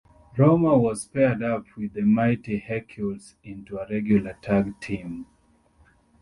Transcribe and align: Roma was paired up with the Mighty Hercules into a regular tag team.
Roma 0.35 0.75
was 0.79 1.05
paired 1.05 1.43
up 1.43 1.63
with 1.77 1.93
the 1.93 2.01
Mighty 2.01 2.57
Hercules 2.57 3.35
into 3.43 3.77
a 3.77 3.87
regular 3.87 4.35
tag 4.41 4.79
team. 4.79 5.27